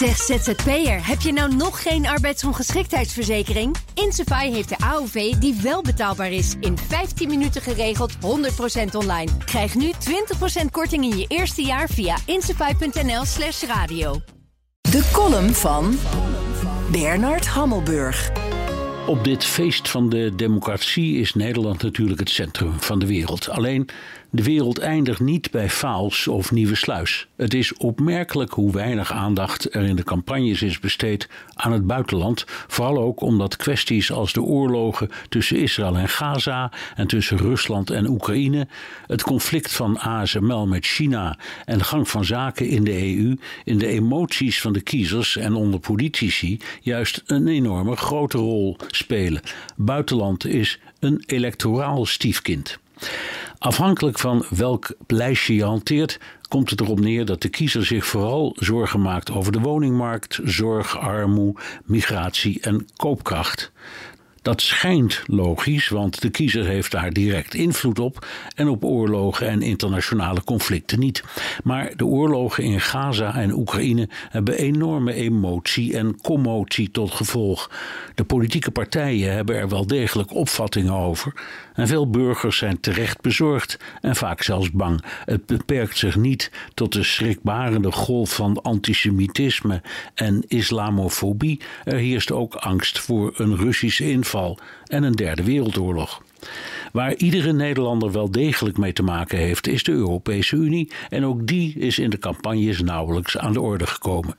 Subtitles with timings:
[0.00, 3.76] Zeg ZZP'er, heb je nou nog geen arbeidsongeschiktheidsverzekering?
[3.94, 6.54] Insafai heeft de AOV die wel betaalbaar is.
[6.60, 8.18] In 15 minuten geregeld, 100%
[8.92, 9.30] online.
[9.44, 9.92] Krijg nu
[10.62, 14.20] 20% korting in je eerste jaar via insafai.nl slash radio.
[14.80, 15.98] De column van
[16.90, 18.49] Bernard Hammelburg.
[19.06, 23.48] Op dit feest van de democratie is Nederland natuurlijk het centrum van de wereld.
[23.48, 23.88] Alleen
[24.32, 27.26] de wereld eindigt niet bij Vaals of Nieuwe Sluis.
[27.36, 32.44] Het is opmerkelijk hoe weinig aandacht er in de campagnes is besteed aan het buitenland.
[32.46, 38.08] Vooral ook omdat kwesties als de oorlogen tussen Israël en Gaza en tussen Rusland en
[38.08, 38.68] Oekraïne,
[39.06, 43.78] het conflict van ASML met China en de gang van zaken in de EU in
[43.78, 49.42] de emoties van de kiezers en onder politici juist een enorme grote rol spelen.
[49.76, 52.78] Buitenland is een electoraal stiefkind.
[53.58, 58.56] Afhankelijk van welk lijstje je hanteert, komt het erop neer dat de kiezer zich vooral
[58.58, 63.72] zorgen maakt over de woningmarkt, zorg, armoede, migratie en koopkracht.
[64.42, 69.62] Dat schijnt logisch, want de kiezer heeft daar direct invloed op en op oorlogen en
[69.62, 71.24] internationale conflicten niet.
[71.64, 77.70] Maar de oorlogen in Gaza en Oekraïne hebben enorme emotie en commotie tot gevolg.
[78.14, 81.32] De politieke partijen hebben er wel degelijk opvattingen over
[81.74, 85.04] en veel burgers zijn terecht bezorgd en vaak zelfs bang.
[85.24, 89.82] Het beperkt zich niet tot de schrikbarende golf van antisemitisme
[90.14, 91.60] en islamofobie.
[91.84, 94.04] Er heerst ook angst voor een Russische
[94.86, 96.22] en een derde wereldoorlog.
[96.92, 100.90] Waar iedere Nederlander wel degelijk mee te maken heeft, is de Europese Unie.
[101.08, 104.34] En ook die is in de campagnes nauwelijks aan de orde gekomen.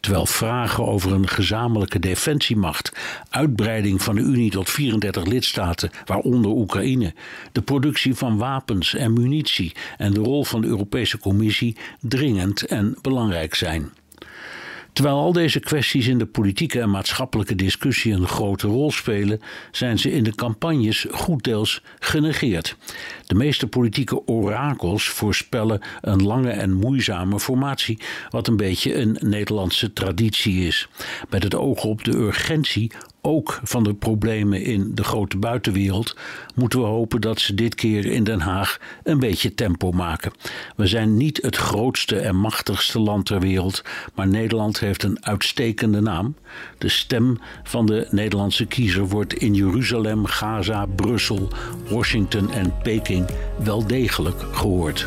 [0.00, 2.92] Terwijl vragen over een gezamenlijke defensiemacht,
[3.30, 7.14] uitbreiding van de Unie tot 34 lidstaten, waaronder Oekraïne,
[7.52, 12.96] de productie van wapens en munitie en de rol van de Europese Commissie dringend en
[13.02, 13.92] belangrijk zijn.
[14.92, 19.98] Terwijl al deze kwesties in de politieke en maatschappelijke discussie een grote rol spelen, zijn
[19.98, 22.76] ze in de campagnes goed deels genegeerd.
[23.26, 27.98] De meeste politieke orakels voorspellen een lange en moeizame formatie,
[28.30, 30.88] wat een beetje een Nederlandse traditie is.
[31.28, 32.92] Met het oog op de urgentie
[33.22, 36.16] ook van de problemen in de grote buitenwereld,
[36.54, 40.32] moeten we hopen dat ze dit keer in Den Haag een beetje tempo maken.
[40.76, 46.00] We zijn niet het grootste en machtigste land ter wereld, maar Nederland heeft een uitstekende
[46.00, 46.34] naam.
[46.78, 51.48] De stem van de Nederlandse kiezer wordt in Jeruzalem, Gaza, Brussel,
[51.88, 53.26] Washington en Peking
[53.64, 55.06] wel degelijk gehoord.